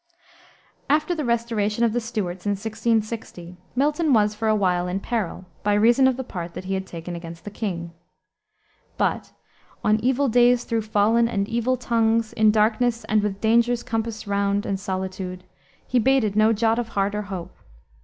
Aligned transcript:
After 0.89 1.13
the 1.13 1.23
restoration 1.23 1.83
of 1.83 1.93
the 1.93 1.99
Stuarts, 1.99 2.47
in 2.47 2.53
1660, 2.53 3.55
Milton 3.75 4.13
was 4.13 4.33
for 4.33 4.47
a 4.47 4.55
while 4.55 4.87
in 4.87 4.99
peril, 4.99 5.45
by 5.61 5.75
reason 5.75 6.07
of 6.07 6.17
the 6.17 6.23
part 6.23 6.55
that 6.55 6.63
he 6.65 6.73
had 6.73 6.87
taken 6.87 7.15
against 7.15 7.43
the 7.43 7.51
king. 7.51 7.91
But 8.97 9.31
"On 9.83 9.99
evil 9.99 10.27
days 10.27 10.65
though 10.65 10.81
fallen, 10.81 11.27
and 11.27 11.47
evil 11.47 11.77
tongues, 11.77 12.33
In 12.33 12.49
darkness 12.49 13.03
and 13.03 13.21
with 13.21 13.39
dangers 13.39 13.83
compassed 13.83 14.25
round 14.25 14.65
And 14.65 14.79
solitude," 14.79 15.43
he 15.87 15.99
bated 15.99 16.35
no 16.35 16.51
jot 16.51 16.79
of 16.79 16.87
heart 16.97 17.13
or 17.13 17.21
hope. 17.21 17.55